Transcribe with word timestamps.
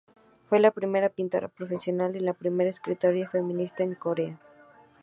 Fue 0.49 0.59
la 0.59 0.71
primera 0.71 1.09
pintora 1.09 1.47
profesional 1.47 2.15
y 2.15 2.21
la 2.21 2.33
primera 2.33 2.71
escritora 2.71 3.29
feminista 3.29 3.83
en 3.83 3.93
Corea. 3.93 4.39